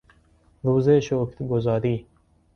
روز 0.63 0.89
شگرگزاری 0.89 2.05